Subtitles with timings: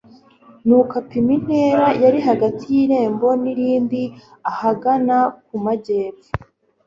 [0.65, 4.01] nuko apima intera yari hagati y irembo n irindi
[4.51, 6.29] ahagana mu majyepfo